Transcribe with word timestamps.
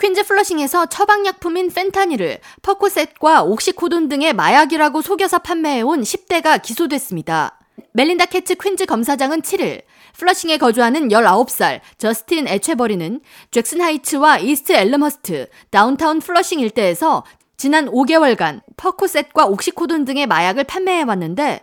퀸즈 0.00 0.26
플러싱에서 0.26 0.86
처방약품인 0.86 1.72
펜타닐을 1.72 2.38
퍼코셋과 2.62 3.42
옥시코돈 3.42 4.08
등의 4.08 4.32
마약이라고 4.32 5.02
속여서 5.02 5.40
판매해온 5.40 6.02
10대가 6.02 6.62
기소됐습니다. 6.62 7.58
멜린다 7.92 8.26
캐츠 8.26 8.54
퀸즈 8.54 8.86
검사장은 8.86 9.42
7일 9.42 9.82
플러싱에 10.16 10.58
거주하는 10.58 11.08
19살 11.08 11.80
저스틴 11.98 12.46
에체버리는 12.46 13.20
잭슨 13.50 13.80
하이츠와 13.80 14.38
이스트 14.38 14.72
엘름허스트, 14.72 15.48
다운타운 15.70 16.20
플러싱 16.20 16.60
일대에서 16.60 17.24
지난 17.56 17.86
5개월간 17.86 18.60
퍼코셋과 18.76 19.46
옥시코돈 19.46 20.04
등의 20.04 20.28
마약을 20.28 20.62
판매해왔는데 20.62 21.62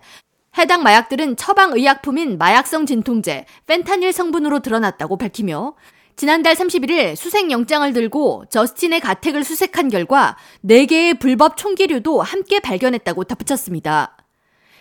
해당 0.58 0.84
마약들은 0.84 1.38
처방의약품인 1.38 2.38
마약성 2.38 2.86
진통제, 2.86 3.46
펜타닐 3.66 4.12
성분으로 4.12 4.60
드러났다고 4.60 5.18
밝히며 5.18 5.76
지난달 6.16 6.56
31일 6.56 7.18
수색영장을 7.18 7.92
들고 7.92 8.46
저스틴의 8.50 9.02
가택을 9.02 9.44
수색한 9.44 9.90
결과 9.90 10.38
4개의 10.64 11.20
불법 11.20 11.58
총기류도 11.58 12.22
함께 12.22 12.62
발견했다고 12.62 13.26
덧붙였습니다. 13.26 14.16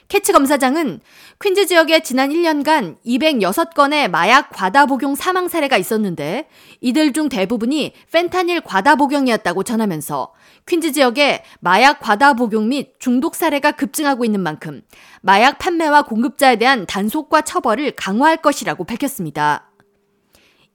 캐츠 0.07 0.33
검사장은 0.33 1.01
퀸즈 1.43 1.67
지역에 1.67 2.01
지난 2.01 2.31
1년간 2.31 2.97
206건의 3.05 4.09
마약 4.09 4.51
과다 4.51 4.87
복용 4.87 5.15
사망 5.17 5.49
사례가 5.49 5.77
있었는데 5.77 6.47
이들 6.81 7.13
중 7.13 7.29
대부분이 7.29 7.95
펜타닐 8.13 8.61
과다 8.61 8.95
복용이었다고 8.95 9.65
전하면서 9.65 10.33
퀸즈 10.67 10.93
지역에 10.93 11.43
마약 11.59 11.99
과다 12.01 12.35
복용 12.35 12.69
및 12.69 12.93
중독 13.01 13.35
사례가 13.35 13.73
급증하고 13.73 14.25
있는 14.25 14.41
만큼 14.41 14.83
마약 15.21 15.59
판매와 15.59 16.03
공급자에 16.03 16.57
대한 16.57 16.87
단속과 16.87 17.41
처벌을 17.41 17.93
강화할 17.93 18.37
것이라고 18.37 18.85
밝혔습니다. 18.85 19.74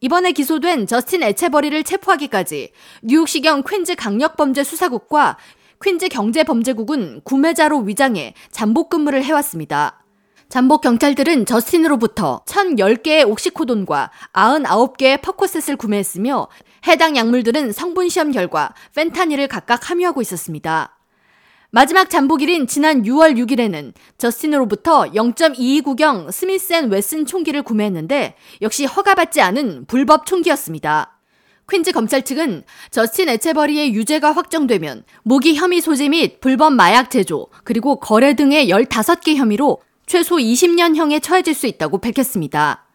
이번에 0.01 0.31
기소된 0.31 0.87
저스틴 0.87 1.23
에체버리를 1.23 1.83
체포하기까지 1.83 2.71
뉴욕시경 3.03 3.63
퀸즈 3.63 3.95
강력범죄 3.95 4.63
수사국과 4.63 5.37
퀸즈 5.83 6.07
경제범죄국은 6.09 7.21
구매자로 7.23 7.79
위장해 7.79 8.33
잠복 8.51 8.89
근무를 8.89 9.23
해왔습니다. 9.23 10.03
잠복 10.47 10.81
경찰들은 10.81 11.45
저스틴으로부터 11.45 12.43
1,010개의 12.45 13.27
옥시코돈과 13.29 14.11
99개의 14.33 15.21
퍼코셋을 15.21 15.77
구매했으며 15.77 16.47
해당 16.87 17.15
약물들은 17.15 17.71
성분 17.71 18.09
시험 18.09 18.31
결과 18.31 18.73
펜타닐을 18.95 19.47
각각 19.47 19.89
함유하고 19.89 20.21
있었습니다. 20.21 20.98
마지막 21.71 22.09
잠복일인 22.09 22.65
지난 22.65 23.03
6월 23.03 23.37
6일에는 23.37 23.93
저스틴으로부터 24.17 25.11
0.22구경 25.11 26.31
스미스 26.31 26.73
앤 26.73 26.89
웨슨 26.89 27.27
총기를 27.27 27.61
구매했는데 27.61 28.33
역시 28.63 28.85
허가받지 28.85 29.39
않은 29.41 29.85
불법 29.85 30.25
총기였습니다. 30.25 31.19
퀸즈 31.69 31.91
검찰 31.91 32.23
측은 32.23 32.63
저스틴 32.89 33.29
에체버리의 33.29 33.93
유죄가 33.93 34.31
확정되면 34.31 35.03
무기 35.21 35.53
혐의 35.53 35.79
소지 35.79 36.09
및 36.09 36.41
불법 36.41 36.73
마약 36.73 37.11
제조 37.11 37.45
그리고 37.63 37.97
거래 37.97 38.33
등의 38.33 38.69
15개 38.69 39.35
혐의로 39.35 39.79
최소 40.07 40.37
20년형에 40.37 41.21
처해질 41.21 41.53
수 41.53 41.67
있다고 41.67 41.99
밝혔습니다. 41.99 42.87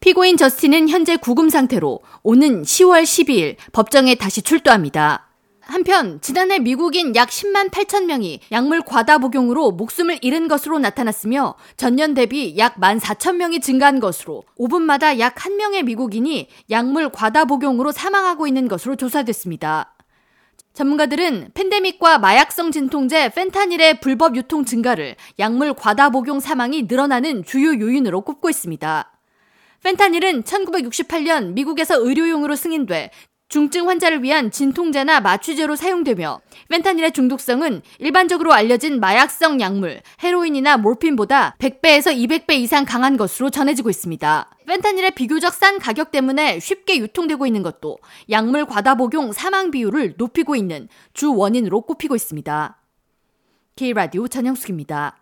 피고인 0.00 0.38
저스틴은 0.38 0.88
현재 0.88 1.18
구금 1.18 1.50
상태로 1.50 2.00
오는 2.22 2.62
10월 2.62 3.02
12일 3.02 3.56
법정에 3.72 4.14
다시 4.14 4.40
출두합니다. 4.40 5.29
한편 5.70 6.20
지난해 6.20 6.58
미국인 6.58 7.14
약 7.14 7.28
10만 7.28 7.70
8천 7.70 8.06
명이 8.06 8.40
약물 8.50 8.82
과다 8.82 9.18
복용으로 9.18 9.70
목숨을 9.70 10.18
잃은 10.20 10.48
것으로 10.48 10.80
나타났으며 10.80 11.54
전년 11.76 12.14
대비 12.14 12.58
약 12.58 12.74
1만 12.80 12.98
4천 12.98 13.36
명이 13.36 13.60
증가한 13.60 14.00
것으로 14.00 14.42
5분마다 14.58 15.20
약 15.20 15.36
1명의 15.36 15.84
미국인이 15.84 16.48
약물 16.70 17.10
과다 17.10 17.44
복용으로 17.44 17.92
사망하고 17.92 18.48
있는 18.48 18.66
것으로 18.66 18.96
조사됐습니다. 18.96 19.94
전문가들은 20.74 21.50
팬데믹과 21.54 22.18
마약성 22.18 22.72
진통제 22.72 23.28
펜타닐의 23.28 24.00
불법 24.00 24.34
유통 24.34 24.64
증가를 24.64 25.14
약물 25.38 25.74
과다 25.74 26.10
복용 26.10 26.40
사망이 26.40 26.82
늘어나는 26.82 27.44
주요 27.44 27.78
요인으로 27.78 28.22
꼽고 28.22 28.50
있습니다. 28.50 29.12
펜타닐은 29.82 30.42
1968년 30.42 31.54
미국에서 31.54 31.98
의료용으로 31.98 32.54
승인돼 32.54 33.10
중증 33.50 33.88
환자를 33.88 34.22
위한 34.22 34.52
진통제나 34.52 35.20
마취제로 35.20 35.74
사용되며 35.74 36.40
펜타닐의 36.68 37.10
중독성은 37.10 37.82
일반적으로 37.98 38.52
알려진 38.52 39.00
마약성 39.00 39.60
약물 39.60 40.02
헤로인이나 40.22 40.76
몰핀보다 40.76 41.56
100배에서 41.58 42.16
200배 42.16 42.52
이상 42.52 42.84
강한 42.84 43.16
것으로 43.16 43.50
전해지고 43.50 43.90
있습니다. 43.90 44.50
펜타닐의 44.68 45.10
비교적 45.16 45.52
싼 45.52 45.80
가격 45.80 46.12
때문에 46.12 46.60
쉽게 46.60 46.98
유통되고 46.98 47.44
있는 47.44 47.64
것도 47.64 47.98
약물 48.30 48.66
과다 48.66 48.94
복용 48.94 49.32
사망 49.32 49.72
비율을 49.72 50.14
높이고 50.16 50.54
있는 50.54 50.86
주 51.12 51.34
원인으로 51.34 51.80
꼽히고 51.80 52.14
있습니다. 52.14 52.76
K라디오 53.74 54.28
전영숙입니다. 54.28 55.18